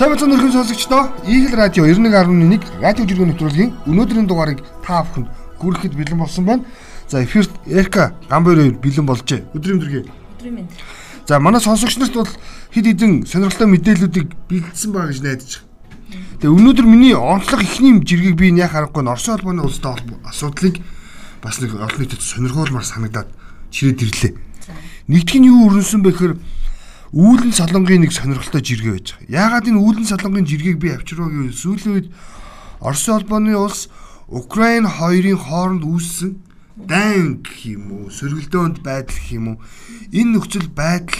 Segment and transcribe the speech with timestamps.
[0.00, 5.28] Бацхан нөхөн сонсогчдоо Eagle Radio 91.1 радио жиргэн нэвтрүүлгийн өнөөдрийн дугаарыг та бүхэнд
[5.60, 6.64] хүрэхэд бэлэн болсон байна.
[7.04, 9.44] За эфирт Эрка Гамбер бэлэн болжээ.
[9.52, 10.08] Өдрийн өдргийн.
[10.40, 10.72] Өдрийн мэнд.
[11.28, 12.32] За манай сонсогч нарт бол
[12.72, 15.68] хэд хэдэн сонирхолтой мэдээллүүдийг бэлдсэн байгаа гэж найдаж байна.
[16.40, 20.80] Тэгээ өнөөдөр миний онцлог ихний жиргэг би яах аргагүй н Орос улбаны улстай асуудлыг
[21.44, 23.28] бас нэг олон нийтэд сонирхолмоор санагдаад
[23.68, 24.32] чирээд ирлээ.
[25.12, 26.34] Нэгдүг нь юу өрнөсөн бэ гэхээр
[27.10, 29.34] үүлэн солонгийн нэг сонирхолтой жиргээ байж байгаа.
[29.34, 32.08] Яагаад энэ үүлэн солонгийн жиргээг би авчраа гэвэл сүүлийн үед
[32.78, 33.90] Орос улбаны улс
[34.30, 36.38] Украин хоёрын хооронд үүссэн
[36.86, 39.58] дайн гэх юм уу, сөргөлдөөнд байдал гэх юм уу.
[40.14, 41.18] Энэ нөхцөл байдал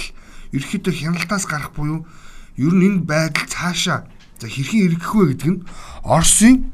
[0.55, 2.07] ерөөхдөө хяналтаас гарах буюу
[2.55, 4.07] ер нь энэ байдал цаашаа
[4.39, 5.63] за хэрхэн эргэх вэ гэдэг нь
[6.07, 6.71] Оросын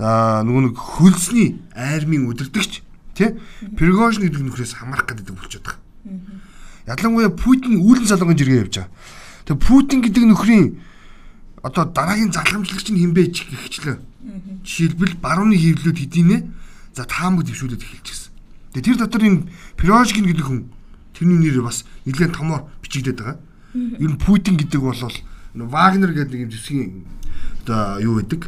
[0.00, 2.80] нөгөө нэг хөлсний армийн удирдагч
[3.12, 3.36] тий
[3.76, 6.45] Пригожин гэдэг нөхрөөс хамаарах гэдэг болчиход байгаа.
[6.86, 8.90] Ялангуяа Путин үүлэн солонгон жиргээ явьж байгаа.
[9.46, 10.78] Тэгээ Путин гэдэг нөхрийн
[11.62, 13.98] одоо дараагийн залхамжлагч нь хинбэ ч гихчлээ.
[14.62, 16.36] Жишээлбэл барууны хэвлэлүүд хэдийнэ
[16.94, 18.30] за таамаг дэвшүүлээд эхэлж гисэн.
[18.74, 20.60] Тэгээ тэр дотор энэ Пирожкин гэдэг хүн
[21.10, 23.38] тэрний нэрээр бас нэлээд томоор бичигдээд байгаа.
[23.74, 25.02] Ер нь Путин гэдэг бол
[25.56, 27.02] Вагнер гэдэг юм зэвсгийн
[27.66, 28.46] одоо юу гэдэг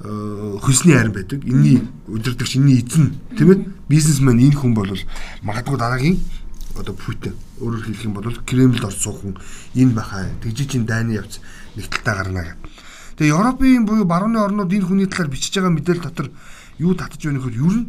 [0.00, 1.44] хөлсний харин байдаг.
[1.44, 3.58] Энийний удирдагч, энийний эзэн тийм ээ
[3.88, 4.88] бизнесмен энэ хүн бол
[5.44, 6.18] магадгүй дараагийн
[6.80, 9.36] одоо Путин өөрөөр хэлэх юм бол Кремлд суух хүн
[9.76, 11.38] энэ бахаа тэгжижин дайны явц
[11.76, 12.56] нэг талтаа гарна гэх.
[13.20, 16.28] Тэгээ Европын буюу барууны орнууд энэ хүний талаар бичиж байгаа мэдээлэл дотор
[16.80, 17.86] юу татж байна гэхээр ер нь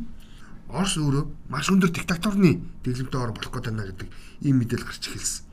[0.72, 4.08] Орос өөрөө маш өндөр диктатурны дэглэмтэй орн болох гэдэг байна гэдэг
[4.48, 5.44] ийм мэдээлэл гарч эхэлсэн.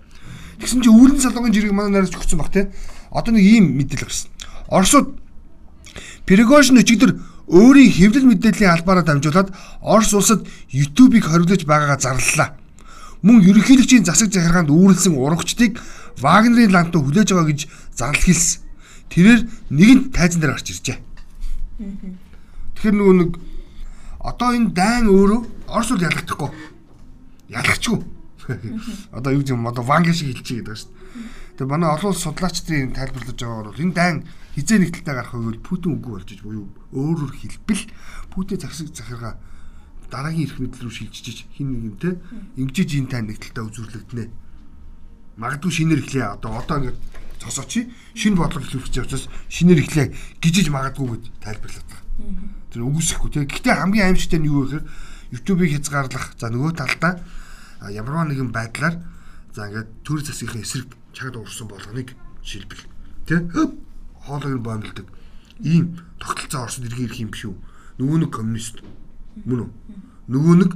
[0.63, 2.71] Тэгсэн чинь үүлэн солонгын жирийг манай нараас өгсөн баг те.
[3.11, 4.31] Одоо нэг ийм мэдээлэл гарсан.
[4.71, 5.19] Оросууд
[6.23, 7.19] Пригожин өчигдөр
[7.51, 9.51] өөрийн хэвлэл мэдээллийн албаараа дамжуулаад
[9.83, 12.55] Орос улсад YouTube-ыг хориглож байгаагаа зарлалаа
[13.23, 15.79] мөн ерөнхийлөгчийн засаг захиргаанд үүрлсэн урагчдыг
[16.19, 17.61] Вагнерийн лантаа хүлээж байгаа гэж
[17.95, 18.63] зарлал хэлсэн.
[19.11, 20.99] Тэрээр нэгэнт тайзан дээр гарч иржээ.
[21.79, 23.31] Тэгэхээр нөгөө нэг
[24.19, 26.51] одоо энэ дайн өөрөө Орос улс ялагдахгүй.
[27.55, 27.99] Ялгчгүй.
[29.17, 30.99] Одоо юу юм одоо ванга шиг хэлчихье гэдэг шүү дээ.
[31.59, 34.17] Тэгээ манай олон улс судлаачдын тайлбарлаж байгаагаар бол энэ дайн
[34.57, 36.67] хизээ нэг талтай гарах үед Путин үгүй болж буюу
[36.97, 37.85] өөрөөр хэлбэл
[38.33, 39.37] Путин засаг захиргаа
[40.11, 42.11] дараагийн эрх мэдэл рүү шилжиж хин нэг юм те
[42.57, 44.25] ингэжиж энэ тань нэг талтай үзүрлэгдэнэ.
[45.39, 46.99] Магадгүй шинээр эхлэе одоо одоо ингээд
[47.39, 47.73] цосооч
[48.17, 50.07] шинэ бодлого хэлүүлж явчихсан шинээр эхлэе
[50.43, 52.05] гижиж магадгүй гэд тайлбарлаад байгаа.
[52.75, 53.47] Тэр үгүйсэхгүй те.
[53.47, 54.85] Гэхдээ хамгийн аимшигтай нь юу вэ гэхээр
[55.39, 56.27] YouTube-ийг хязгаарлах.
[56.41, 57.23] За нөгөө талдаа
[57.93, 58.99] ямар нэгэн байдлаар
[59.55, 62.85] за ингээд төр засгийн эсрэг чагд уурсан болгоныг шилбэл.
[63.29, 63.47] Те
[64.27, 65.07] хоолойг нь боомлдог
[65.63, 67.57] ийм тогтолцоо орсон иргэн ирэх юм биш үү?
[67.99, 68.83] Нөгөө нэг коммунист
[69.45, 69.71] Мөн үү?
[70.33, 70.73] Нөгөө нэг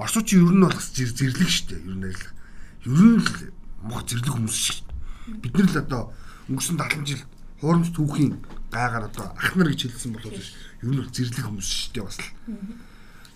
[0.00, 2.24] орсууч ер нь бол зэрлэг штэ ер нь л.
[2.88, 3.28] Ер нь л
[3.84, 4.78] мох зэрлэг хүмүүс шүү.
[5.44, 6.02] Бид нар л одоо
[6.48, 7.22] өнгөрсөн 70 жил
[7.60, 8.32] хуурамч түүхийн
[8.72, 10.56] гайгаар одоо ах нар гэж хэлсэн болов биш.
[10.80, 12.28] Ер нь бол зэрлэг хүмүүс штэ бас л.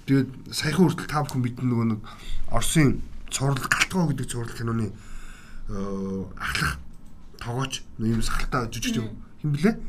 [0.09, 2.01] Тэгээд саяхан хүртэл та бүхэн бид нөгөө нэг
[2.49, 4.93] Оросын цуврал галтгоо гэдэг цуврал киноны
[5.69, 6.81] ахлах
[7.41, 9.81] тогооч юм сахалтай жүжигч юм блэ?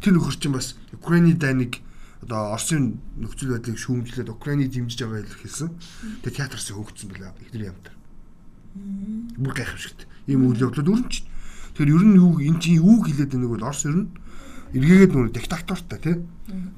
[0.00, 1.83] Тэр нөхөр чинь бас Украины дайныг
[2.24, 5.70] одоо Оросын нөхцөл байдлыг шүүмжлээд Украиныг дэмжиж байгаа илэрхийлсэн.
[6.24, 7.94] Тэгээ театрс хөөгдсөн байлаа ихний ямтар.
[9.36, 10.08] Бүр гайхамшигт.
[10.26, 11.14] Ийм үйл явдлууд өрнөч.
[11.76, 14.08] Тэгэхээр ер нь юу эн чинь юу хэлээд байгааг бол Орос ер нь
[14.72, 16.16] эргээгээд нөгөө диктатортай тий.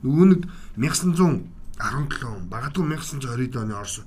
[0.02, 0.40] Нөгөө нэг
[0.76, 4.02] 1917 он багадгүй 1920 оны Орос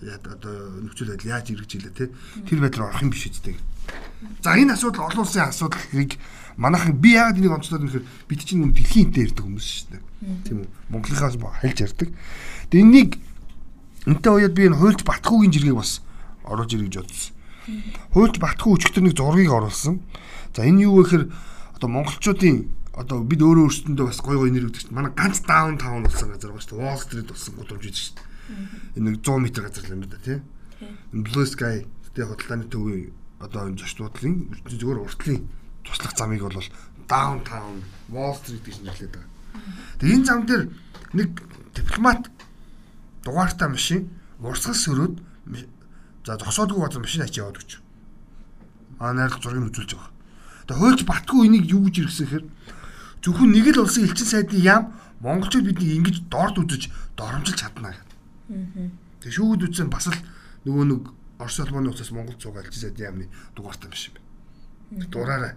[0.00, 2.08] одоо нөхцөл байдал яаж эргэж илээ тий.
[2.48, 3.60] Тэр байдлаар орох юм биш үстэй.
[4.40, 6.16] За энэ асуудал олон улсын асуудлыг
[6.60, 10.02] манайхан би яагаад энийг онцлоод нэхэр бид чинь нүн дэлхийн дээр ирдэг хүмүүс шүү дээ.
[10.44, 10.68] Тийм үү?
[10.92, 12.08] Монголынхаас хайлж ярьдаг.
[12.68, 13.10] Тэгээ энийг
[14.04, 16.04] энтэй уяад би энэ хуульч Батхуугийн жиргэг бас
[16.44, 17.32] оруулж ирэх гэж бодсон.
[18.12, 20.04] Хуульч Батхуу өчигдөр нэг зургийг оруулсан.
[20.52, 21.24] За энэ юу вэ гэхээр
[21.80, 25.80] одоо монголчуудын одоо бид өөрөө өөрсдөндөө бас гой гой нэр өгдөг чинь манай ганц даун
[25.80, 26.84] таун болсон газар байгаа шүү дээ.
[26.84, 28.28] Wall Street болсон гудамж байдаг шүү дээ.
[29.00, 30.38] Энэ нэг 100 м газар л юм да тий.
[31.14, 35.40] Blue Sky тэгээ худалдааны төвийн одоо энэ зочдлын зөвхөн уртлын
[35.84, 36.58] туслах замыг бол
[37.08, 39.30] даунтаун Wall Street гэж нэрлэдэг байгаа.
[39.98, 40.62] Тэгээ энэ зам дээр
[41.12, 41.30] нэг
[41.74, 42.30] дипломат
[43.24, 44.10] дугаартай машин
[44.40, 45.14] урсгал сөрөөд
[46.26, 47.80] за зогсоодгүй газар машин ачаа яваад өгч.
[49.00, 50.12] Аа найрлах зургийг үзүүлж байгаа.
[50.68, 52.48] Тэгээ хуульч Батгүй энийг юу гэж иргсэн хэрэг
[53.24, 58.18] зөвхөн нэг л улсын элчин сайдны яам монголчууд биднийг ингэж дорд үзэж доромжилж чадна гэдэг.
[59.20, 60.18] Тэгээ шүүгүүд үзсэн бас л
[60.64, 61.02] нөгөө нэг
[61.40, 63.24] Орос улманы уцаас Монгол цуг элчин сайдны яамны
[63.56, 65.08] дугаартай биш юм байна.
[65.08, 65.54] Дураарай.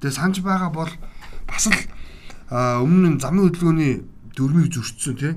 [0.00, 0.92] Тэгээ санаж байгаа бол
[1.48, 1.76] бас л
[2.50, 3.92] өмнө нь замын хөдөлгөөний
[4.36, 5.34] дөрмийг зөрчсөн тий.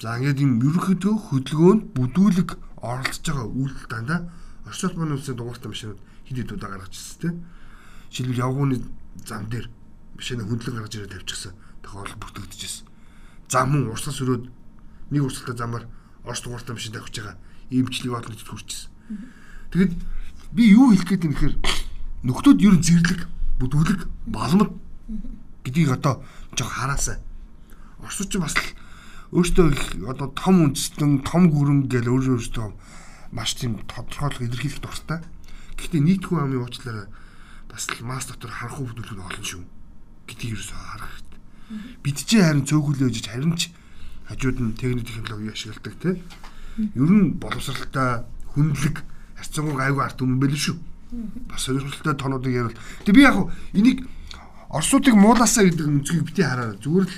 [0.00, 2.48] За ингээд юм ерөнхийдөө хөдөлгөөнд бүдүүлэг
[2.80, 4.20] оролцож байгаа үйлдэл дандаа
[4.64, 7.32] Орос улманы улсын дугаартай машинууд хэд хэд удаа гаргаж ирсэн тий.
[8.08, 8.76] Жишээлбэл явгууны
[9.28, 9.68] зам дээр
[10.16, 11.52] машина хөндлөн гаргаж ирээд тавьчихсан.
[11.84, 12.88] Тохиолдол бүртгэгдэжсэн.
[13.52, 14.44] Зам мөн урсгал сөрөөд
[15.12, 15.84] нэг урсгалтай замаар
[16.24, 17.36] орч дугаартай машин тавьж байгаа
[18.16, 18.88] олон нийтэд хүрчихсэн.
[19.68, 19.92] Тэгэд
[20.56, 21.54] би юу хэлэх гээд юм гэхээр
[22.24, 23.20] нөхдүүд ер нь зэрлэг,
[23.64, 24.70] бүдүүлэг, балмад
[25.64, 26.22] гэдгийг одоо
[26.52, 27.18] жоо хараасаа.
[28.04, 28.54] Орсууд ч бас
[29.32, 32.68] өөртөө одоо том үндэстэн, том гүрэн гэл өөр өөртөө
[33.32, 35.18] маш тийм тодорхойлох илэрхийлэх дуртай.
[35.74, 37.08] Гэхдээ нийтхүү амын уучлаараа
[37.66, 39.62] бас л масс дотор харах бүдүүлэг нь олон шүү
[40.30, 41.40] гэдгийг ерөөсөө харах хэрэгтэй.
[42.04, 43.74] Бид ч харин цөөхөлөөж харин ч
[44.30, 46.10] хажууд нь техник технологи ашигладаг те.
[46.94, 48.24] Ер нь боловсралтай
[48.54, 49.02] хүндлэг
[49.34, 50.78] харьцангуй айгүй арт юм байл шүү.
[51.48, 52.78] Бас сонирхолтой тонуудыг ярил.
[53.04, 53.36] Тэгээ би яг
[53.74, 53.98] энийг
[54.74, 56.74] Орсуудыг муулаасаа гэдэг үнцгийг бити хараа.
[56.82, 57.16] Зүгээр л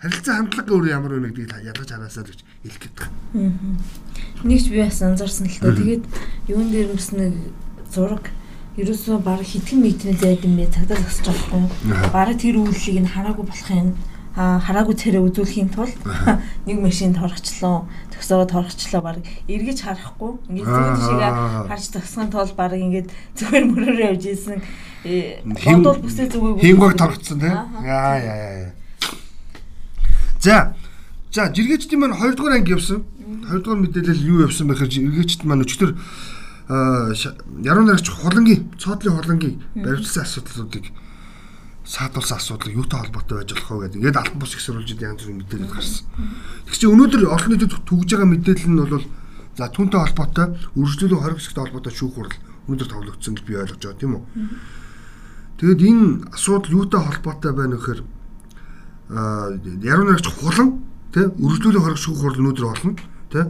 [0.00, 3.80] харилцаа хандлага өөр ямар вэ гэдгийг ялгаж хараасаа л гэж хэлэх гээд байна.
[4.44, 5.72] Нэгч би бас анзаарсан л та.
[5.72, 6.04] Тэгээд
[6.52, 7.32] юун дээр юмс нэг
[7.88, 8.28] зураг
[8.76, 12.12] ерөөсөө баг хитгэн митмэл зайд юм бэ цагдаа зогсож байгаа байхгүй.
[12.12, 13.96] Бараг тэр үйлийг нь хараагүй болохын
[14.36, 15.96] хараагүй царай үзүүлэхийн тулд
[16.66, 19.18] нэг машинд хорхочлоо төгсөөд хорхочлоо баг
[19.50, 20.32] эргэж харахгүй.
[20.46, 21.32] Ингээд зүүн тишээ
[21.66, 24.62] харж тагсгын тулд баг ингээд зүгээр мөрөөр явж исэн
[25.02, 28.72] бодвол бүсээ зүгөө хингог торгцсон тийм яа яа яа
[30.40, 30.74] за
[31.32, 33.04] за жиргээчдийн маань 2 дугаар анги явсан.
[33.50, 35.96] 2 дугаар мэдээлэл юу явсан бэхээр жиргээчд маань өчтөр
[36.70, 40.92] яруу найрагч холонгийн цоотлын холонгийн баримтсан асуудлуудыг
[41.90, 43.98] саадуулсан асуудал юутай холбоотой байж болох вэ гэдэг.
[43.98, 46.06] Ингээд алтан бус их сурвалжид янз бүрийн мэдээлэл гарсан.
[46.70, 49.06] Тэг чи өнөөдөр олон нийтэд түгж байгаа мэдээлэл нь бол
[49.58, 50.46] за түүнтэй холбоотой
[50.78, 52.36] үржлүүлэн хориг хэсэгтэй холбоотой шүүх хурал
[52.70, 54.22] өнөөдөр товлогдсон гэж би ойлгож байгаа тийм үү.
[55.58, 58.00] Тэгэд энэ асуудал юутай холбоотой байна гэхээр
[59.10, 59.50] а
[59.82, 62.94] яруу найрагч хулан тий үржлүүлэн хориг шүүх хурал өнөөдөр болно
[63.34, 63.44] тий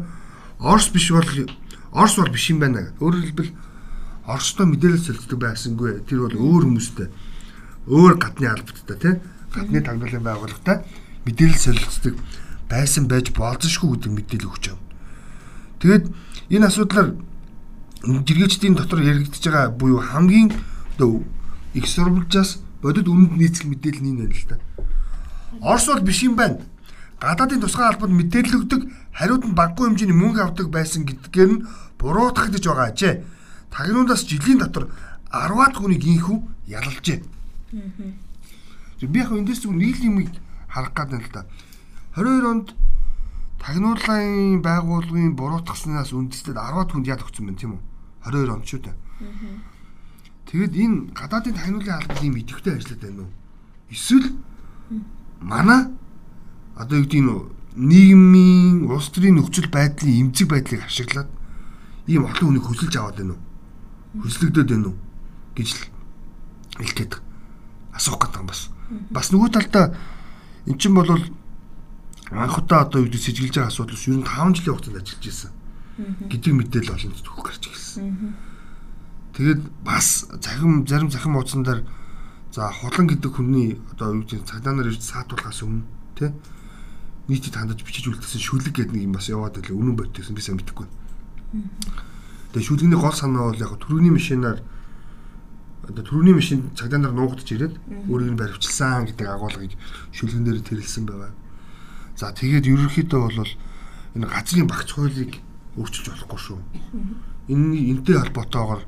[0.61, 1.29] Орс биш бол
[1.93, 3.01] Орс бол биш юм байна гэдэг.
[3.05, 3.53] Өөрөөр хэлбэл
[4.25, 6.05] Оростой мэдээлэл солилцдог байсангүй.
[6.07, 7.09] Тэр бол өөр хүмүүстэй
[7.91, 9.15] өөр гадны албаттай тий
[9.51, 10.87] гадны тагнуулын байгууллагатай
[11.27, 12.15] мэдээлэл солилцдог
[12.71, 14.87] байсан байж болзошгүй гэдэг мэдээлэл өгч байгаа.
[15.83, 16.05] Тэгээд
[16.55, 17.09] энэ асуудлаар
[18.07, 20.55] жиргээчдийн дотор яригдж байгаа буюу хамгийн
[20.95, 21.25] одоо
[21.75, 24.57] их сурвалжаас бодит үнэнд нийцэх мэдээлэл нь энэ л та.
[25.61, 26.63] Орос бол биш юм байна.
[27.21, 28.83] Гадаадын тусгай албад мэдээлэл өгдөг,
[29.13, 31.65] хариуд нь баггүй хэмжээний мөнгө авдаг байсан гэдгээр нь
[32.01, 33.15] буруутгагдж байгаа ажээ.
[33.69, 34.89] Тагнуулаас жилийн дотор
[35.29, 36.39] 10-аад хүнийг инхүү
[36.73, 37.40] ялалжээ.
[37.71, 40.17] Би яг эндээс зүгээр нэг л юм
[40.69, 41.43] харах гээд байна л да.
[42.15, 42.69] 22 онд
[43.63, 47.83] тагнуулын байгууллагын буруутгаснаас үндэслээд 10-аад хүнд яд өгсөн байна тийм үү?
[48.27, 48.97] 22 онд шүү дээ.
[50.51, 53.33] Тэгэд энэ гадаадын тагнуулын албад ийм идэвхтэй ажиллаад байна уу?
[53.93, 54.29] Эсвэл
[55.41, 55.83] манай
[56.75, 57.31] одоо юу гэдэг нь
[57.77, 61.31] нийгмийн улс төрийн нөхцөл байдлын эмзэг байдлыг ашиглаад
[62.11, 63.43] ийм олон хүнийг хөсөлж аваад байна уу?
[64.27, 64.97] Хөслөгдөд байна уу
[65.55, 65.83] гэж л
[66.83, 67.30] хэлэх гээд
[67.95, 68.71] асуух гэдэг юм бас.
[69.11, 69.95] Бас нөгөө талдаа
[70.67, 74.75] эн чинь бол анх удаа одоо юу гэдэг сэжиглэж байгаа асуудал ер нь 5 жилийн
[74.75, 75.53] хугацаанд ажиллаж ирсэн.
[76.31, 78.35] гэдэг мэдээлэл олон төгөх гарч ирсэн.
[79.35, 81.85] Тэгээд бас захим зарим захим ууцсандар
[82.55, 85.87] за хулан гэдэг хүний одоо юу гэдэг цагдаа нар ирж саатуулахаас өмнө
[86.19, 86.31] тий
[87.31, 90.59] нийтэд хандаж бичиж үлдсэн шүлэг гэдэг нэг юм бас яваад байлаа үнэн бодтойсэн би сайн
[90.59, 90.87] мэдэхгүй.
[92.51, 94.59] Тэгээ шүлэгний гол санаа бол яг төрөний машинаар
[95.91, 97.75] одоо төрөний машин цагдаа нар нуугдж ирээд
[98.07, 99.75] өөрийг нь баривчилсан гэдэг агуулгыг
[100.15, 101.35] шүлгэн дээр тэрэлсэн байгаа.
[102.15, 103.51] За тэгээд ерөнхийдөө бол
[104.15, 105.43] энэ газрын багц хуулийг
[105.75, 106.59] өөрчилж болохгүй шүү.
[107.51, 108.83] Энэ энтэй холбоотойгоор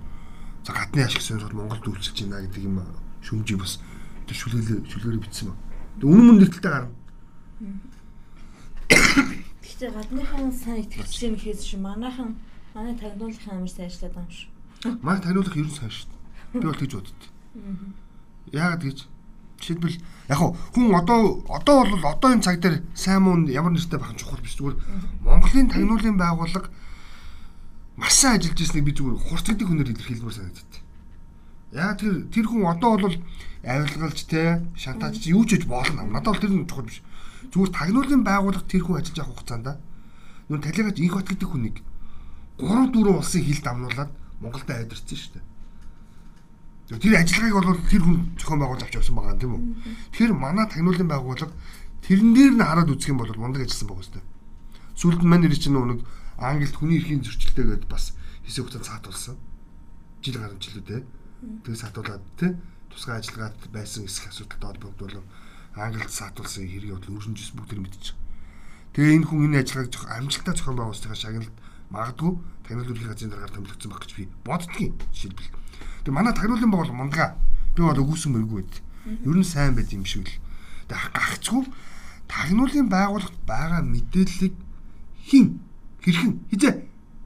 [0.62, 2.78] за гадны ашиг сонирхол Монголд үйлчилж байна гэдэг юм
[3.22, 3.82] шүмжийг бас
[4.26, 5.56] тэр шүлгээр шүлгээр бичсэн ба.
[6.06, 6.94] Үнэн мөн нэгдэлтэй гарна.
[9.62, 11.82] Гэхдээ гадныхан сайн итгэж юм хээс шүү.
[11.82, 12.38] Манайхан
[12.74, 14.50] манай тагнуулахын амар сайн ажиллаад байгаа юм шүү.
[15.02, 16.21] Манай таниулах ерөн сайн шүү.
[16.52, 17.30] Би бол тэгж боддог.
[18.52, 18.98] Яагаад гэж
[19.62, 20.38] жишээлбэл яг
[20.74, 24.58] хүн одоо одоо бол одоо энэ цаг дээр сайн муу ямар нэртэй байх чухал биш
[24.58, 24.76] зүгээр
[25.22, 26.68] Монголын тагнуулын байгууллага
[27.96, 30.82] маш сайн ажиллаж ирснийг би зүгээр хурцдаг хүнээр илэрхийлмээр санагддаг.
[31.72, 33.16] Яа тэр тэр хүн одоо бол
[33.62, 36.02] авилгалж те шантааж юу ч гэж болно.
[36.02, 37.00] Надад бол тэр нь чухал биш.
[37.54, 39.78] Зүгээр тагнуулын байгууллага тэр хүн ажиллаж явах хугацаанд
[40.50, 41.76] нүн талигаж инх бат гэдэг хүнийг
[42.58, 44.10] 3 4 улсын хил дамнуулаад
[44.42, 45.51] Монголд айдарсан шүү дээ.
[47.00, 49.62] Тэр ажиллагааг бол тэр хүн зохион байгуулж авч явсан байгаа юм тийм үү.
[50.12, 51.54] Тэгэхээр манай тагнуулын байгууллага
[52.04, 54.26] тэрэн дээр нь хараад үзэх юм бол мундаг ажилласан байгаа хэвээр.
[54.98, 56.00] Сүүлд нь мань нэр чинь нэг
[56.42, 59.36] Англид хүний эрхийн зөрчилтэй гэдээ бас хэсэг хугацаанд цаатуулсан.
[60.20, 61.00] Жил гаруй жилүүдээ.
[61.62, 62.50] Тэгээ саатуулаад тий
[62.90, 65.22] тусгай ажиллагаад байсан хэсэг асуудалтай холбогдвол
[65.78, 68.16] Англид саатуулсан хэрэг явдал өршөнжс бүгд тэр мэдчих.
[68.92, 71.56] Тэгээ энэ хүн энэ ажиллагааг зөх амжилттай зохион байгуулалтын шагналд
[71.94, 72.32] магадгүй
[72.66, 75.61] танил үрхийн газрын дараагаар томилогдсон баг гэж би боддгийн жишээлбэл.
[76.02, 77.38] Тэгээ манай тагнуулын бол мундага
[77.76, 78.74] би бол өгүүлсэн мөргүй байд.
[79.22, 80.38] Ер нь сайн байд юм шиг л.
[80.90, 81.62] Тэгээ гагцгүй
[82.26, 84.54] тагнуулын байгууллагт байгаа мэдээллийг
[85.22, 85.62] хин
[86.02, 86.74] хэрхэн хизээ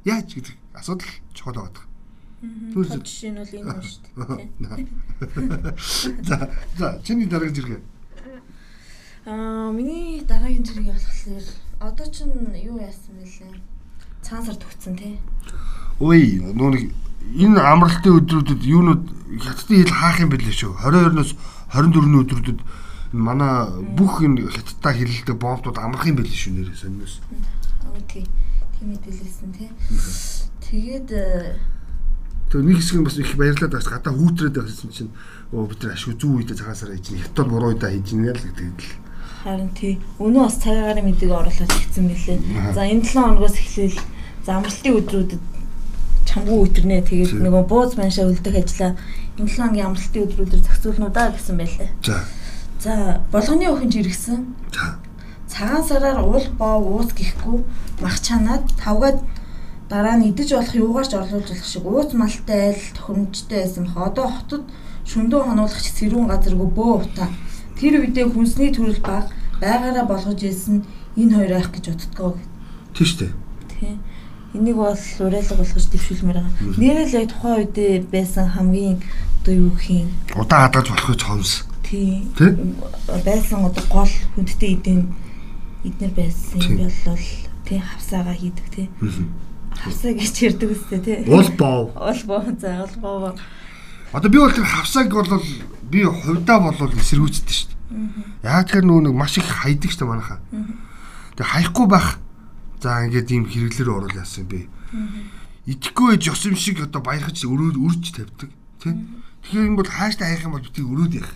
[0.04, 1.84] яаж гэдэг асуудал чухал байдаг.
[2.72, 5.72] Түр жишээ нь бол энэ байна шүү дээ.
[6.28, 6.36] За
[6.76, 7.82] за чиний дараагийн зэрэг.
[9.24, 11.46] Аа миний дараагийн зэрэг болохоор
[11.80, 13.56] одоо ч юу яасан бэлээ.
[14.20, 15.16] Цаансар төгцсөн тий.
[15.98, 16.92] Ой нүүн
[17.34, 19.04] энэ амралтын өдрүүдэд юунууд
[19.42, 20.72] хятадын хил хаах юм бэлээ шүү.
[20.86, 21.32] 22-оос
[21.74, 22.58] 24-ний өдрүүдэд
[23.12, 23.66] манай
[23.98, 27.20] бүх энэ хятадтай хилэлдэг бомбууд амрах юм бэлээ шүү нэрээ сонирс.
[27.82, 28.24] Аа тий.
[28.78, 29.70] Тийм мэдээлсэн тий.
[30.70, 31.10] Тэгээд
[32.46, 35.10] Тэгээ нэг хэсэг нь бас их баярлаад бас гадаа хүүтрээд байсан чинь
[35.50, 38.46] оо бид нар ашгүй зүү үедээ цагаасаар хийж нэг хятад буруу үедээ хийж нэг л
[38.46, 38.94] гэдэг л.
[39.42, 39.98] Харин тий.
[40.22, 42.38] Өнөө бас цагаагаар мэдээг оруулаад ирсэн билээ.
[42.70, 43.98] За энэ 7 хоногоос эхлээл
[44.46, 45.42] замралтын өдрүүдэд
[46.36, 48.92] чамгүй өдрнээ тэгээд нөгөө бууз маншаа үлдэх ажиллаа
[49.40, 51.90] энэ 7 хоногийн амралтын өдрүүдээр зохицуулнуудаа гэсэн байлээ.
[52.04, 52.16] За.
[52.84, 52.92] За
[53.32, 54.40] болгоны өхөнж иргсэн.
[54.68, 55.00] За.
[55.48, 57.64] Цагаан сараар уул боо уус гэхгүй
[58.04, 59.24] мах чанаад тавгаад
[59.88, 64.12] дараа нь идэж болох юугаарч орлуулж болох шиг ууц малтай айл тохиромжтой байсан бах.
[64.12, 64.64] Одоо хотод
[65.08, 67.32] шөндөө хонуулах сэрүүн газаргүй бөө утаа.
[67.80, 69.32] Тэр үедээ хүнсний төрөл баг
[69.64, 70.84] байгаараа болгож ийсэн
[71.16, 72.36] энэ хоёр айх гэж боддгоо.
[72.92, 73.96] Тийм шүү дээ.
[74.56, 76.54] Энийг бол уриалга болгож дэвшүүлмээр байгаа.
[76.80, 78.98] Нэрэл яг тухайн үедээ байсан хамгийн
[79.44, 81.52] одоо юу гэх юм Удаа хадгалж болох гэж хомс.
[81.84, 82.50] тий Тий?
[83.24, 85.00] байсан одоо гол хүндтэй эдэн
[85.84, 87.26] эднэр байсан юм бол
[87.68, 88.88] тий хавсаага хийдэг тий.
[89.76, 91.18] Хавсаа гэж ярьдаг үстэй тий.
[91.28, 91.92] Уул боо.
[91.94, 93.34] Ол боо за ол боо.
[94.12, 95.42] Одоо би бол тэр хавсааг бол
[95.90, 97.76] би хувьдаа бол эсэргүүцдэг шүү дээ.
[98.42, 100.40] Яг тэр нөө нэг маш их хайдаг шүү дээ манайхаа.
[101.36, 102.18] Тэгээ хаяхгүй байх.
[102.86, 104.70] За ингээд ийм хэрэглэр орол яасан би.
[105.66, 108.54] Итгэхгүй ээж ёс юм шиг одоо баярхаж өрөө үрж тавьдаг.
[108.78, 108.94] Тэ?
[109.42, 111.34] Тэгэхээр энэ бол хааштай хаях юм бол битгий өрөөд явах.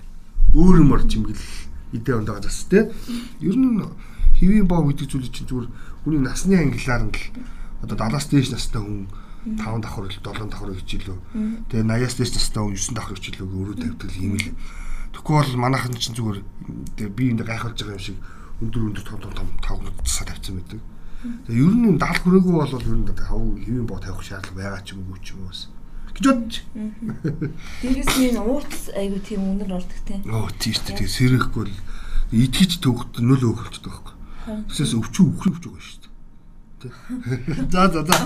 [0.54, 1.42] Өөр юм орж имгэл
[1.90, 2.94] идэ ондоо зас тэ.
[3.42, 3.82] Ер нь
[4.38, 5.66] хэвийн боо гэдэг зүйл чинь зүгээр
[6.06, 9.10] хүний насны ангиллаар нь л одоо 70-аас дээш настай хүн
[9.58, 11.18] 5 давхар л 7 давхар хичээлөө.
[11.66, 14.54] Тэгээ 80-аас дээш настай хүн 9 давхар хичээлөө өрөө тавьдаг юм л.
[15.18, 16.38] Тэгэхгүй бол манайхан чинь зүгээр
[17.10, 18.22] би энэ гайхалж байгаа юм шиг
[18.62, 20.78] өндөр өндөр том том том тавгнууд тасаа тавьсан байдаг.
[21.20, 24.96] Тэгээ ер нь даал хүрээгүй бол ер нь хав хэвийн боо тавих шаардлага байгаа ч
[24.96, 25.52] юм уу ч юм уу
[26.16, 26.54] гэж бодож.
[27.82, 30.18] Дээрээс нь ууц айгу тийм үнэр ордог тий.
[30.28, 31.08] Оо тийм шүү дээ.
[31.08, 31.76] Сэрэхгүй л
[32.32, 34.16] итгэж төвхт нөл өөхөлтдөг байхгүй.
[34.68, 36.12] Тэсээс өвчөө өвч байгаа шүү дээ.
[37.72, 38.16] За за за.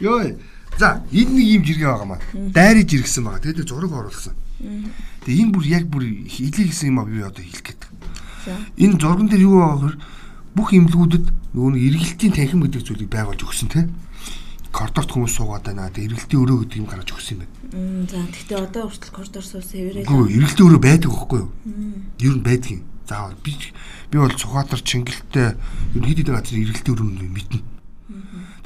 [0.00, 0.40] Йоо.
[0.78, 2.20] За энэ нэг юм жиргээ байгаа маа.
[2.32, 3.44] Дайриж иргсэн байгаа.
[3.44, 4.34] Тэгээд зураг оруулсан.
[5.24, 7.82] Тэгээ энэ бүр яг бүр хэлий гэсэн юм аа би одоо хэлэх гээд.
[8.46, 8.56] За.
[8.80, 9.96] Энэ зурган дээр юу байгаа гэхээр
[10.56, 11.26] бүх имлгүүдэд
[11.56, 13.88] нөгөө нэг эргэлтийн танхим гэдэг зүйлийг байгуулж өгсөн тийм.
[14.68, 15.88] Коридорт хүмүүс суугаад байна.
[15.88, 17.54] Тэгээ эргэлтийн өрөө гэдэг юм гаргаж өгсөн юм байна.
[18.08, 20.04] За тэгтээ одоо хүртэл коридор суусан эвэрээ.
[20.04, 21.50] Үгүй эргэлтийн өрөө байдаг байхгүй юу?
[22.20, 22.82] Ер нь байдаг юм.
[23.08, 23.52] За би
[24.12, 27.60] би бол Цухаатар Чингэлтэй ер нь хэд хэдэн газар эргэлтийн өрөө мэднэ.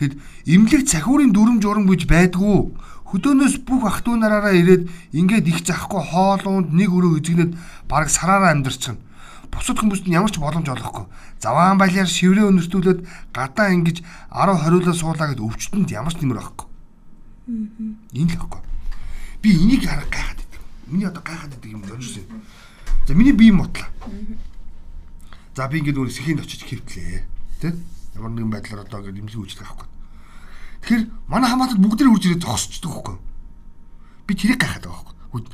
[0.03, 0.15] Тэгэд
[0.51, 2.75] имлэг цахиурын дүрм журам гэж байдгүй.
[3.07, 7.53] Хөдөөнөөс бүх ах トゥ нараараа ирээд ингээд их захгүй хоолунд нэг өрөө эзэгнээд
[7.87, 8.99] бараг сараараа амьдарчихна.
[9.53, 11.05] Бусад хүмүүст нь ямар ч боломж олохгүй.
[11.37, 13.05] Заваан балиар шиврээ өнөртүүлээд
[13.37, 14.01] гадаа ингэж
[14.33, 16.67] 10 20-уулаа суулаа гэд өвчтөнд ямар ч нэмэр байхгүй.
[18.17, 18.61] Энэ л байхгүй.
[19.45, 20.61] Би энийг харах гайхаад байдаг.
[20.89, 22.25] Миний одоо гайхаад байдаг юм зоржсон.
[23.07, 23.93] За миний бие мотлаа.
[25.53, 27.29] За би ингээд өөр сэхэнд очиж хэвтлээ.
[27.61, 27.77] Тэ?
[28.17, 29.89] Ямар нэгэн байдлаар одоо ингээд имлэг үүсгэх байхгүй.
[30.81, 33.17] Тэгэхээр манай хамаатад бүгд ирж ирээд зогсчдөг байхгүй.
[34.27, 35.45] Би тэрийг гайхаад байгаа байхгүй.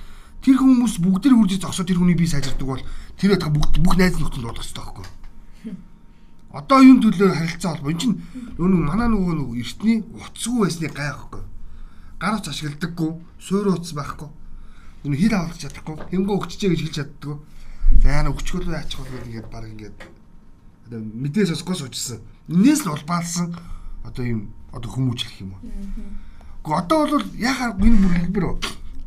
[0.45, 2.83] Тэр хүмүүс бүгд ирж ирж зогсоод тэр хүний бие сайжирдаг бол
[3.19, 5.07] тэр ятга бүгд бүх найз нөхдөд дуудах хэрэгтэй байхгүй.
[6.49, 7.93] Одоо юм төлөө харилцаа холбоо.
[7.93, 8.17] Энд чинь
[8.57, 11.43] нөгөө манай нөгөө нөгөө эртний утасгүй байсны гайхахгүй.
[12.17, 14.29] Гар утас ашигладаггүй, суурь утас байхгүй.
[15.05, 17.37] Энэ хил авах чадахгүй, хэнгөө өгчжээ гэж хэлж чаддаггүй.
[18.01, 19.99] За яна өгчгөл яачих бол ингээд баг ингээд
[20.89, 22.25] одоо мэдээ сонсгоо суучсан.
[22.49, 23.53] Инээс л улбаалсан
[24.09, 24.41] одоо юм
[24.73, 25.61] одоо хүмүүжлэх юм уу.
[26.65, 28.45] Гэхдээ одоо бол яхаа энэ бүр хэлбэр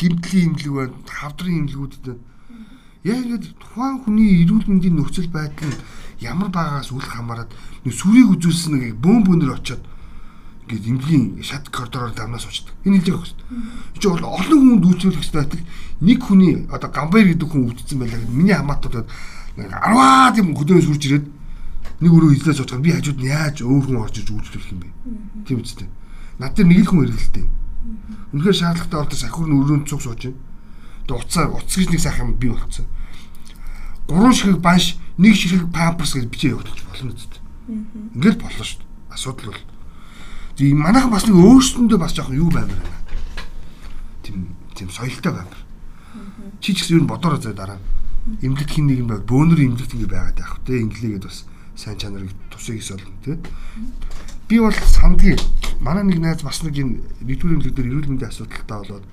[0.01, 2.25] гимтлийн имлэг байна, хавдрын имлгүүдэд байна.
[3.05, 5.77] Яг ингээд тухайн хүний эрүүл мэндийн нөхцөл байдал нь
[6.21, 7.49] ямар байгаагаас үл хамааран
[7.85, 9.81] нэг сүрийг үзүүлсэн нэг бөөм бөөнөр очиод
[10.69, 12.73] ингээд имлгийн шат коридороор дамнаас очдог.
[12.85, 13.39] Энэ хэлж байгаа хөст.
[13.49, 15.65] Энд чинь бол олон хүнд үйлчлүүлэх хэрэгтэй байтал
[16.01, 19.07] нэг хүний одоо гамбайр гэдэг хүн үүдсэн байлаа гэдэг миний хамаатууд
[19.57, 21.25] нэг 10 тийм хөдөөнөөс үрж ирээд
[22.01, 24.89] нэг өрөө эзлэж очиход би хажууд нь яаж өөр хүн орж иж үйлчлүүлэх юм бэ?
[25.45, 25.89] Тийм үстэй.
[26.37, 27.45] Над дээр нэг л хүн ирэлтэй.
[28.33, 30.39] Үнэхээр шаардлагатай бол сахиур нь өрөөнд цуг сууж байна.
[31.07, 32.85] Тэгээ уцаа уц гэж нэг сайхан бий болцсон.
[34.07, 37.41] Гурван ширхэг банш, нэг ширхэг памперс гэж бичээ явуулчих болно үстэй.
[38.15, 38.89] Ингээд болно шүү дээ.
[39.11, 39.61] Асуудал бол
[40.61, 43.01] Тийм манайхан бас нэг өөрсөндөө бас жоохон юу баймар байна.
[44.21, 45.57] Тийм тийм соёлтой баймар.
[46.59, 47.79] Чи ч гэсэн юу бодороо зөө дараа.
[48.45, 49.25] Имлэгдхийн нэг юм байна.
[49.25, 53.39] Бөөнөр имлэгт ингэ байгаад байх те инглигээд бас сайн чанарыг тусыг ис болно те.
[54.45, 55.41] Би бол сандгийн
[55.81, 59.05] манай нэг найз бас нэг энэ нэгдүгээр имлэг дээр эрүүл мэндийн асуудалтай болоод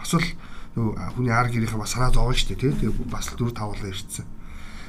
[0.00, 0.26] асуул
[0.74, 2.72] хүний ар гэрийнхээ бас санаа зовж штэ те.
[2.72, 4.26] Тэгээ бас л 4 5 болоо ирсэн.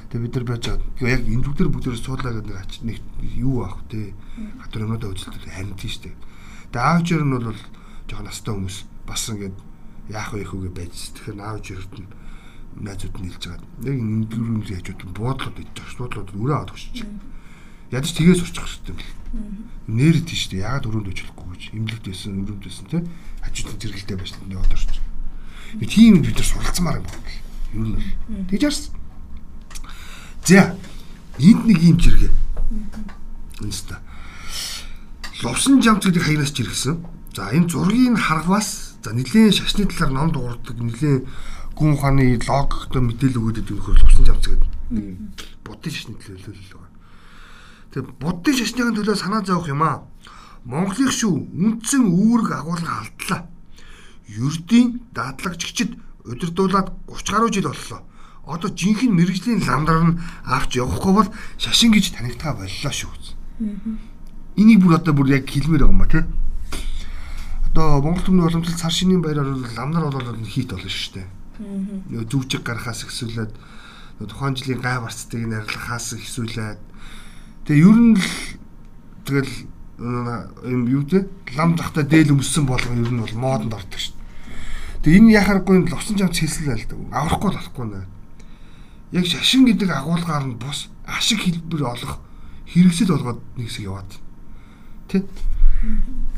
[0.10, 1.12] Тэгээ бид нар байж байгаа.
[1.14, 2.98] Яг энэ бүгдэр бүгдээр суулаа гэдэг нэг ач нэг
[3.38, 4.18] юу аах те.
[4.64, 6.12] Хатар өнөөдөө үзэлтэй харин тийм штэ.
[6.74, 7.54] Тэгээ аавч ер нь бол
[8.10, 9.58] жоохон настай хүмүүс бас ингээд
[10.10, 10.96] яах вэ хөөгээ байж.
[11.14, 12.10] Тэгэхээр аавч ерд нь
[12.82, 13.70] найзууд нь хэлж байгаа.
[13.86, 17.06] Яг энэ дөрвөн яжууд буудлууд идэж буудлууд өрөө аваад өгч.
[17.92, 19.14] Ядаж тгээс урчих хэрэгтэй юм бэл.
[19.86, 20.66] Нэр тийш дээ.
[20.66, 21.64] Ягаад өрөөнд өчлөхгүй гэж.
[21.78, 23.00] Имлэгт байсан, өрөөнд байсан те.
[23.46, 24.98] Хажууд зэрэгэлтэй байсан нь яваад орч.
[25.86, 27.30] Тийм бид нар суралцмаар юм байна.
[27.76, 28.10] Ер нь бол.
[28.50, 28.94] Тэгж харсан.
[30.46, 30.78] За.
[31.38, 32.34] Энд нэг юм жиргээ.
[33.62, 33.98] Үнэстэ.
[35.44, 37.04] Лувсан жамц гэдэг хаягнаас жиргсэн.
[37.36, 41.28] За энэ зургийг харахаас за нэлийн шашны талаар ном дуурдаг нэлийн
[41.76, 44.70] гүн ухааны логиктой мэдээлэл өгөөд идэг нөхөр лувсан жамц гэдэг
[45.68, 46.85] буддын шашны төлөөлөл.
[47.96, 50.04] Тэгээ буддын шашныхын төлөө санаа зовох юм аа.
[50.68, 53.48] Монголын шүү үндсэн үүрэг агуулга алдлаа.
[54.28, 55.96] Ердийн даатлагччид
[56.28, 58.04] удирдуулаад 30 гаруй жил боллоо.
[58.44, 63.16] Одоо жинхэнэ мэрэгжлийн ламдар нь авч явахгүй бол шашин гэж танигдгаа боллоо шүү.
[64.60, 66.24] Энийг бүр одоо бүр яг хэлмээр байгаа юм ба тий.
[67.72, 72.68] Одоо Монгол төмний уламжлалт цар шинийн баяраар ламнар болоод хийт болно шүү дээ Нөгөө зүвжиг
[72.68, 73.52] гарахаас ихсүүлээд
[74.28, 76.80] тухайн жилийн гай барцтыг нэрлэхаас ихсүүлээд
[77.66, 78.28] тэгээ ер нь л
[79.26, 79.54] тэгэл
[80.70, 84.16] юм юу те лам захта дээл өмссөн болгон ер нь бол модонд ордог шүү.
[85.04, 88.08] Тэгээ энэ яхааргүй ловсон жамц хэлсэн л л аврахгүй болохгүй нэ.
[89.12, 92.20] Яг шашин гэдэг агуулгаар нь бус ашиг хэлбэр олох
[92.70, 94.12] хэрэгсэл болгоод нэг хэсэг яваад.
[95.08, 95.24] Тэ?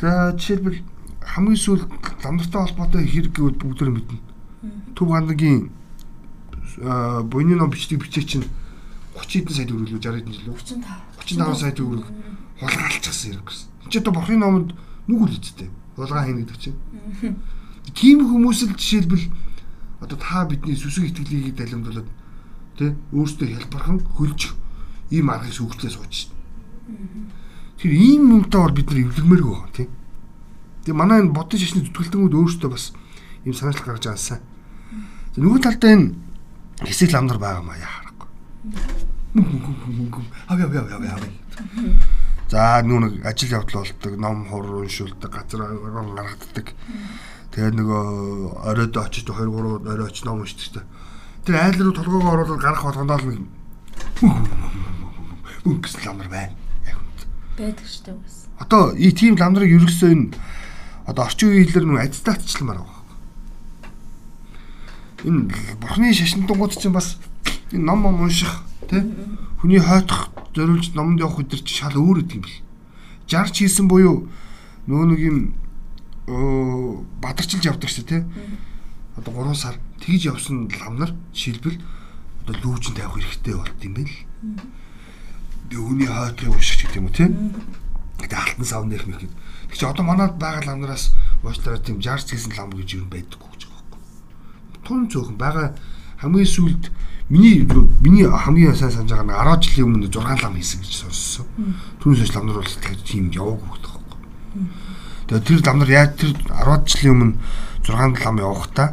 [0.02, 0.80] За жишээлбэл
[1.24, 1.84] хамгийн сүүл
[2.24, 4.20] ламдартай холбоотой хэрэг гэвэл бүгд мэднэ
[4.96, 5.70] Төв гандагийн
[7.30, 8.46] буйны ном бичдэг бичээ чинь
[9.18, 10.58] 30 хэдэн сая төгрөг лөө 60 хэдэн жил үү?
[10.62, 10.86] 35.
[11.26, 12.06] 35 сая төгрөг
[12.62, 13.68] хулгайлчихсан хэрэг гэсэн.
[13.90, 14.70] Чи одоо бурхны номонд
[15.10, 15.70] нүг үл үсттэй.
[15.98, 16.78] Хулгай хийнэ гэдэг чинь.
[17.94, 19.26] Тийм хүмүүс л жишээлбэл
[20.02, 22.10] одоо та бидний сүсэг итгэлийг далимдуулаад
[22.78, 24.54] тий өөртөө хэлбархан хөлж
[25.10, 26.32] ийм аргыг сүгтлээ сууж шин.
[27.82, 29.88] Тэр ийм юмтай бол бид нар эвлэгмээргүй байна тий.
[30.86, 32.94] Тэгээ манай энэ бодон шашны зүтгэлтэнгүүд өөртөө бас
[33.46, 34.40] ийм санаачлал гаргаж аасан.
[35.38, 36.14] Нөгөө талдаа энэ
[36.86, 38.30] хэсэг ламдар байгаа маа яа харахгүй.
[40.48, 41.22] Хав яв яв яв яв.
[42.50, 45.68] За нүг ажил явдал болдог, ном хор уншуулдаг, газар
[46.16, 46.74] гаргаддаг.
[47.52, 48.04] Тэгээд нөгөө
[48.66, 50.84] оройд очиж 2 3 орой очиж ном уншдаг.
[51.46, 53.42] Тэр айл руу толгоогоо оруулаад гарах болгондоо л нэг
[55.66, 56.56] мөнгөс ламдар байна.
[56.88, 57.20] Яг үнд.
[57.58, 58.48] Байдаг шүү дээ бас.
[58.58, 60.34] Одоо и тийм ламдрыг ерөөсөө энэ
[61.06, 62.98] одоо орчин үеийн хэлээр нэг аттестатчлмаар байгаа
[65.26, 65.50] энэ
[65.82, 67.18] бурхны шашинтангууд чинь бас
[67.72, 69.04] энэ ном ном унших тий
[69.62, 72.60] хүний хойтох зориулж номонд явах өдөр чи шал өөр гэдэг юм бэл.
[73.28, 74.28] Жарч хийсэн буюу
[74.88, 75.38] нөгөө нэг юм
[77.22, 78.22] бадарчилж явдаг шүү тий.
[79.20, 81.78] Одоо 3 сар тэгж явсан ламнар шилбэл
[82.44, 84.16] одоо лүүжин тавих хэрэгтэй болт юм бэл.
[85.70, 87.30] Тэгээ хүний хойтыг унших гэдэг юм уу тий.
[88.24, 89.34] Тэгээ алтан савн нэх мэхэд.
[89.70, 93.68] Тэг чи одоо манад байгаа ламнараас уучлаарай тийм жарч хийсэн лам гэж юу байдаггүй гэж
[94.88, 95.76] тун цөөхөн байгаа
[96.22, 96.84] хамгийн сүүлд
[97.30, 97.68] миний
[98.02, 101.46] миний хамгийн сайн санаж байгаа нь 10 жилийн өмнө 6 лам хийсэн гэж сонссон.
[102.02, 102.76] Түүнээс хойш ламнар бол
[103.06, 104.20] тийм яваагүй гэдэг байхгүй.
[105.28, 107.36] Тэгээд тэр ламнар яаж тэр 10 жилийн өмнө
[107.86, 108.90] 6 лам явахдаа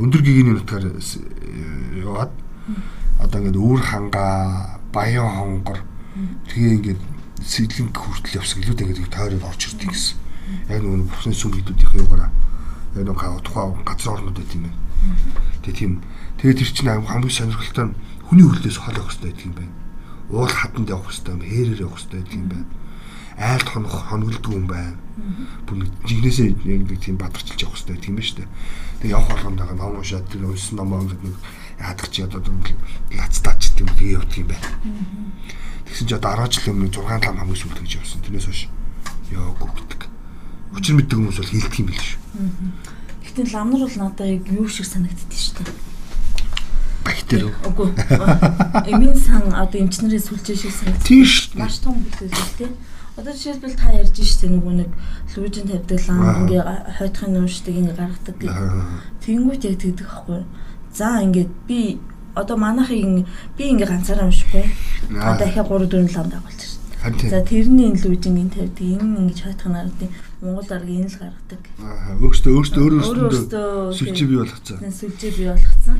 [0.00, 0.84] өндөр гэгэний нутгаар
[2.00, 2.32] яваад
[3.20, 5.84] одоо ингээд үүр хангаа баян хонгор
[6.48, 7.00] тэгээ ингээд
[7.44, 10.16] сэдлэнг хүртэл явсан илүү тэгээд тойроод орж ирдэг гэсэн.
[10.72, 12.30] Яг нөгөө бүхний сүм хэдүүдийн юугаараа
[12.96, 14.78] яг нөгөө тухайн газар орнууд байт юм байна.
[15.62, 15.92] Тэгээ тийм
[16.40, 17.96] тэгээ тэр чинь хамгийн сонирхолтой нь
[18.30, 19.74] хүний хөлдөөс хол явах хэрэгтэй гэдэг юм байна.
[20.30, 22.68] Уул хатанд явах хэрэгтэй юм, хээрээр явах хэрэгтэй гэдэг юм байна.
[23.40, 24.96] Айлт хонох хонголдгүй юм байна.
[25.66, 28.46] Бүр нэг жигнэсээ яг нэг тийм бадарчилж явах хэрэгтэй тийм ба штэ.
[29.02, 31.36] Тэгээ явах болгондоо ном уншаад тэр унсан номоо ингээд нэг
[31.82, 32.40] яадаг чи одоо
[33.10, 34.68] лацтаач гэдэг юм тэгээ явдаг юм байна.
[35.90, 38.20] Тэгсэн чи одоо 10 жилийн өмнө 6 лам хамгийн сүүлд гэж явсан.
[38.22, 38.62] Тэрнээс хойш
[39.34, 40.00] яагүй гэдэг.
[40.70, 42.20] Учир мэддэг хүмүүс бол хэлдэг юм биш шүү.
[43.26, 45.89] Гэтэ ламнар бол надад яг юу шиг санагддээ шүү дээ.
[47.10, 47.50] Бактери.
[47.66, 47.88] Үгүй.
[48.86, 51.06] Эмийн сан одоо эмчнэрээ сүлжээ шиг санагддаг.
[51.06, 51.50] Тийш.
[51.58, 52.70] Маш том бүлээл тий.
[53.18, 54.90] Одоо жишээлбэл та ярьж штэ нөгөө нэг
[55.34, 56.62] лүүжин тавьдаг лам ингээ
[56.96, 58.56] хойтхын нуушдаг ингээ гаргадаг гэх.
[59.26, 60.40] Тэнгүүт яг тэгдэг аахгүй.
[60.94, 61.98] За ингээд би
[62.38, 63.26] одоо манайхыг
[63.58, 64.64] би ингээ ганцаараа уншихгүй.
[65.10, 67.30] Одоо дахиад 3 4 лам дагуулж шээ.
[67.34, 71.62] За тэрний энэ лүүжингийн тавьдаг энэ ингээ хойтхын нардаг Монгол арга энэ л гаргадаг.
[71.76, 74.78] Аа өөртөө өөртөө өөрөөсөө сүлжээ бий болгоцсон.
[74.88, 75.98] Сүлжээ бий болгоцсон.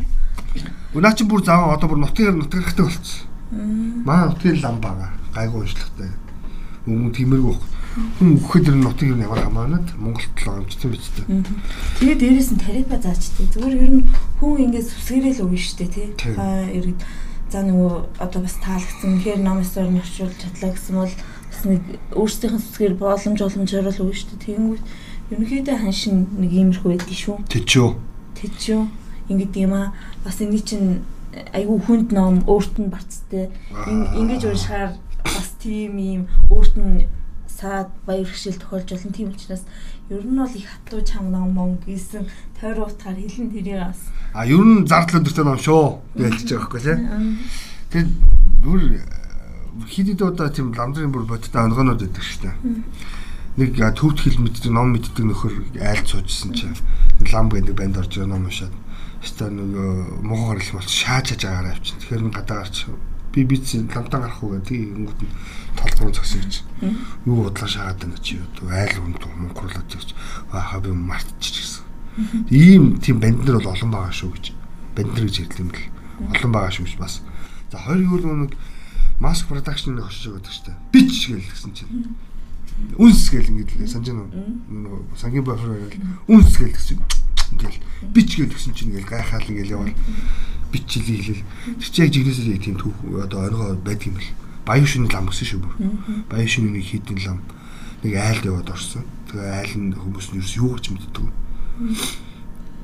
[0.94, 3.26] Өнөө чи бүр зав одоо бүр нутгаар нутгархтай болцсон.
[4.02, 6.10] Манай нутгийн лам бага гайгүй уншлагтай.
[6.86, 7.54] Өмнө тиймэрхүү
[8.18, 11.26] хүн өгөхөд нь нутгийг нь ямар хамаанад Монголд л байгаа тийм биз дээ.
[11.98, 13.46] Тэгээ дээрээс нь тарифа заачтай.
[13.50, 14.06] Зүгээр ер нь
[14.38, 16.08] хүн ингэж сүсгэрэл өгнө штэ тий.
[16.38, 17.02] Аа ерөд
[17.50, 21.14] за нөгөө одоо бас таалагдсан хэр ном нь орчуулж чадлаа гэсэн бол
[21.50, 21.82] бас нэг
[22.14, 24.38] өөрсдийнх нь сүсгээр боломж боломжоор л өгнө штэ.
[24.38, 24.84] Тэгэнгүүт
[25.34, 27.36] ерөнхийдөө ханшин нэг иймэрхүү байдаг шүү.
[27.50, 27.90] Тэчөө.
[28.38, 28.99] Тэчөө.
[29.30, 29.94] Ингээд юм аа
[30.26, 31.06] бас энэ чинь
[31.54, 33.54] айгүй хүнд ном өөрт нь барцтай.
[33.70, 37.06] Ингэж уншихаар бас тийм юм өөрт нь
[37.46, 39.14] саад баяр хөшил тохиолж болно.
[39.14, 39.62] Тийм учраас
[40.10, 42.26] ер нь бол их хатуу чам ном мон гэсэн
[42.58, 44.00] тойр утгаар хэлэн тэрийг бас.
[44.34, 46.02] А ер нь зардал өндөртэй ном шүү.
[46.18, 47.38] Ялж байгаа байхгүй тийм.
[47.94, 48.10] Тэгээд
[48.66, 48.80] бүр
[49.86, 52.56] хидэд удаа тийм ламдрын бүр бодтой онгонод өгдөг шүү дээ.
[53.58, 56.76] Нэг төвд хэл мэддэг ном мэддэг нөхөр айлд суужсэн чинь
[57.30, 58.74] лам гэдэг банд орж байгаа ном уншаад.
[59.20, 62.00] Өстой нөгөө мохоор л бол шааж чаж агаараа авчин.
[62.00, 62.88] Тэгэхээр нь гадаа гарч
[63.32, 65.34] би биц ламтан гарах уу гэдэг ингэнгүүт нь
[65.76, 66.54] толгойн зогсоо гэж.
[67.28, 70.10] Юу бодлоо шаагаад байна чи юу айл хүнд мөнгөрлөөд гэж
[70.50, 71.84] бааха би мартчих гэсэн.
[72.48, 74.46] Ийм тийм банд нар бол олон байгаа шүү гэж.
[74.96, 77.20] Банд нар гэж хэлдэг юм л олон байгаа шүү гэж бас.
[77.70, 78.56] За хоёр юу нэг
[79.20, 82.16] маск продакшн очиж байгаа гэдэг чинь бич гэл гэсэн чинь.
[82.96, 84.24] Үнс гэл ингэ санаж байна
[84.88, 85.04] уу?
[85.14, 85.76] Сангийн бофер
[86.26, 87.19] үнс гэл гэсэн чинь
[87.54, 87.78] ингээл
[88.14, 89.94] бич гэл гэсэн чинь ингээл гайхаал ингээл явал
[90.70, 91.42] бичил хэлэл.
[91.78, 94.32] Тэр чи яг жигнэсээ тийм түүх одоо оргоо байдаг юм бэл.
[94.64, 95.74] Баян шүний лам гэсэн шүү бүр.
[96.30, 97.38] Баян шүний нэг хідэн лам
[98.02, 99.04] нэг айлд яваад орсон.
[99.28, 101.26] Тэгээ айл нь хүмүүс нь юу гэж мэддэг.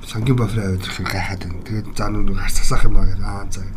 [0.06, 1.66] Сангийн бофроо аваад ирэх гайхаад байна.
[1.66, 3.26] Тэгээд заа нүг харсасах юм аа гэдэг.
[3.26, 3.70] Аа заа.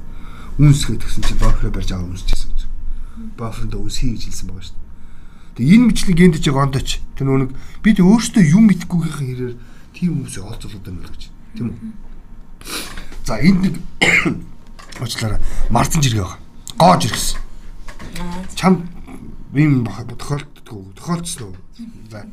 [0.60, 2.62] Үнсгээ тэгсэн чинь бофроо барьж аваа үнсчихсэн гэж.
[3.40, 4.78] Бофронд үнсхий гэж хэлсэн байгаа шүү.
[5.58, 6.90] Тэгээ энэ мэтлэг гэнт чиг ондоч.
[7.18, 7.52] Тэр нүг
[7.84, 9.56] бид өөрсдөө юм мэдхгүйхээ хэрээр
[9.94, 11.24] тийм хүмүүсээ олзуулдаг юм л гэж.
[11.56, 11.78] Тийм үү?
[13.26, 13.76] За энд нэг
[15.02, 15.40] уучлаарай.
[15.70, 16.40] Марцан жиргээ байгаа.
[16.78, 17.40] Гоож ирсэн.
[18.56, 18.90] Чам
[19.54, 21.56] ийм тохиолддог тохиолдсон уу?
[22.12, 22.26] За.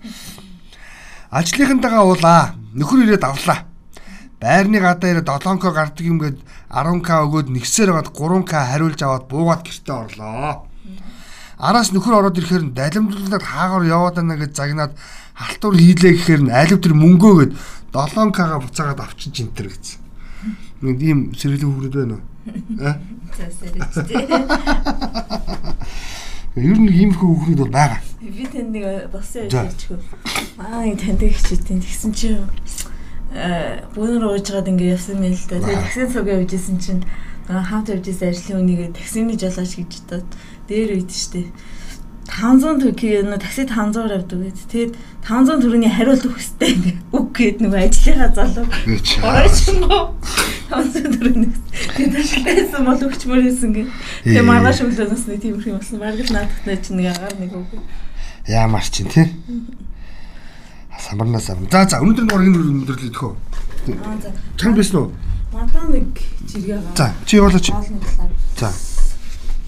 [1.30, 2.54] Ажлынхантайгаа уулаа.
[2.74, 3.66] Нөхөр ирээд авлаа.
[4.40, 6.38] Байрны гадаа ирээд 7к гардаг юм гээд
[6.68, 10.68] 10к өгөөд нэгсээр байгаад 3к хариулж аваад буугаад гэртээ орлоо.
[11.56, 14.92] Араас нөхөр ороод ирэхээр далимдлаад хаагаар яваад байна гэж загнаад
[15.32, 17.52] халтур хийлээ гэхээр алив тэр мөнгөө гээд
[17.96, 20.00] 7к-га буцаагаад авчин жинтэр гэсэн.
[20.84, 22.24] Нэг ийм сэргэлэн хүүхэд байна уу?
[22.84, 23.00] Аа?
[23.40, 24.20] Сэрэгчтэй.
[26.56, 28.00] Ер нь иймэрхүү хүүхэд бол байгаа.
[28.20, 30.00] Би танд нэг босын ярьчихв.
[30.56, 32.32] Аа энэ танд хичээдэн тэгсэн чи
[33.36, 35.60] э бүүнөр уужгаад ингэ явсан мэйл л да.
[35.60, 37.04] Тэгээ таксин цуг явжсэн чинь
[37.44, 40.28] хамт явжсэн ажлын үнийг таксины жолооч гэж бодоод
[40.68, 41.50] дээр үйд штэ.
[42.26, 44.58] 500 төгрөг такси 500-аар авдаг гэд.
[44.66, 46.72] Тэгээд 500 төгрөгийн хариулт өгөх хэрэгтэй.
[47.14, 48.66] Үг гээд нөгөө ажлынхаа залуу.
[49.22, 50.02] Оройчмоо.
[50.66, 51.54] 500 төгрөг.
[51.94, 53.84] Тэгээд байсан бол өгчмөр байсан гэ.
[54.26, 56.02] Тэгээд маргааш өглөөнөөс нэг тиймэрхүү болсон.
[56.02, 57.70] Л наадахтай чинь нэг агаар нэг үг.
[58.50, 59.30] Яамар чинь тий.
[60.98, 61.70] Самарнаас авна.
[61.70, 63.32] За за өнөөдөр гор энэ өндөрлөө төхөө.
[64.02, 64.34] Аа за.
[64.58, 65.08] Чам байсан уу?
[65.54, 66.10] Надаа нэг
[66.50, 66.96] жиргээ байгаа.
[66.98, 67.70] За чи явуулаач.
[68.58, 68.70] За.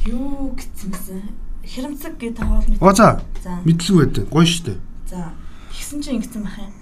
[0.09, 1.21] Юу гэсэн бэ?
[1.69, 2.81] Хямцаг гэдэг хоол мэд.
[2.81, 3.21] Оо за.
[3.69, 4.25] Мэдлгүй байдаг.
[4.33, 4.81] Гоё штэ.
[5.05, 5.37] За.
[5.69, 6.73] Тэгсэн чинь ингэсэн бах юм.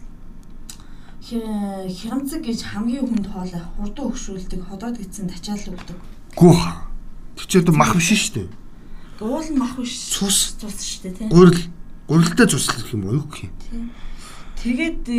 [1.27, 5.99] Хямцаг гэж хамгийн хүнд хоол хурдан өгшүүлдэг ходоод гидсэн тачаал өгдөг.
[6.39, 6.87] Гүх.
[7.35, 8.47] Тэгчээд мах биш штэ.
[9.19, 10.15] Уул нь мах биш.
[10.15, 10.55] Цус.
[10.62, 11.27] Цус штэ тий.
[11.27, 11.59] Гурил.
[12.07, 13.91] Гурилтай цус гэх юм уу юу гэх юм.
[14.62, 15.19] Тэгээд би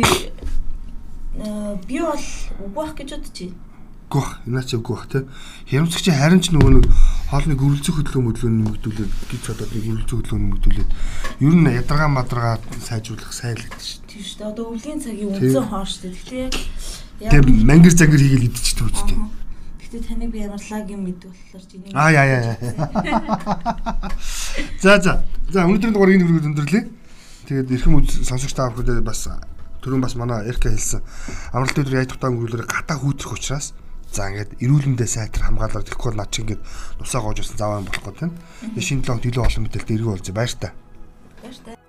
[2.00, 2.24] бол
[2.64, 3.52] үгүйх гэж бодчих.
[4.08, 4.40] Гүх.
[4.48, 5.28] Энэ ч үгүйх тий.
[5.68, 6.88] Хямцаг чи харин ч нөгөө нэг
[7.28, 10.90] хоолны гөрөлцөх хөдөлгөөн хөдөлгөөнд нэмэгдүүлээд гэж одоо нэг гөрөлцөх хөдөлгөөнд нэмэгдүүлээд
[11.44, 14.08] ер нь ядаргаа мадаргаа сайжруулах гэдэг шүү.
[14.08, 14.48] Тийм шүү.
[14.48, 16.08] Одоо өвлийн цагийн үндсэн хоол шүү.
[16.08, 16.56] Тэгэхээр
[17.28, 19.20] яг мангар зангар хийгээл идчихдэг үстэй.
[19.88, 22.56] Гэтэ таныг би ямар лагийн мэд болохоор чиний Аа яа яа.
[24.84, 25.20] За за.
[25.52, 26.84] За өнөөдрийн дугаар энэ хүрээд өндөрлөө.
[27.48, 29.28] Тэгээд эрхэм үз сонсогч та бүхэнд бас
[29.80, 31.00] түрүүн бас манай Эрка хэлсэн
[31.52, 33.72] амралт өдөр яй тухтаа өнгөрүүлэр гата хүүтрэх учраас
[34.08, 36.62] За ингээд эрүүл мэндээ сайтар хамгаалаад тэгэхгүй над чи ингээд
[37.00, 38.32] нусаа гоож усан заваа болохгүй тийм.
[38.72, 40.72] Тэгээ шинэ 7 хоног илүү олон мэдээлэл дэрэг болж баяр та.
[41.44, 41.87] Баяр та.